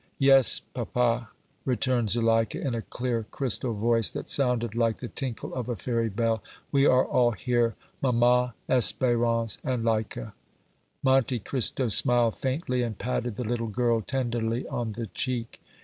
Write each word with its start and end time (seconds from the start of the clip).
"Yes, 0.17 0.61
papa," 0.73 1.29
returned 1.63 2.09
Zuleika, 2.09 2.59
in 2.59 2.73
a 2.73 2.81
clear, 2.81 3.27
crystal 3.29 3.75
voice, 3.75 4.09
that 4.09 4.31
sounded 4.31 4.73
like 4.73 4.97
the 4.97 5.07
tinkle 5.07 5.53
of 5.53 5.69
a 5.69 5.75
fairy 5.75 6.09
bell, 6.09 6.41
"we 6.71 6.87
are 6.87 7.05
all 7.05 7.33
here 7.33 7.75
mamma, 8.01 8.55
Espérance 8.67 9.59
and 9.63 9.83
'Leika!" 9.85 10.33
Monte 11.03 11.37
Cristo 11.37 11.87
smiled 11.89 12.33
faintly, 12.33 12.81
and 12.81 12.97
patted 12.97 13.35
the 13.35 13.43
little 13.43 13.67
girl 13.67 14.01
tenderly 14.01 14.67
on 14.69 14.93
the 14.93 15.05
cheek. 15.05 15.61